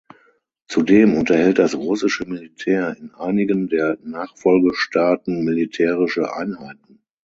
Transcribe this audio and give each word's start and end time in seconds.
Zudem 0.67 1.13
unterhält 1.13 1.59
das 1.59 1.75
russische 1.75 2.25
Militär 2.25 2.97
in 2.97 3.13
einigen 3.13 3.67
der 3.69 3.99
Nachfolgestaaten 4.01 5.43
militärische 5.43 6.33
Einheiten. 6.35 7.03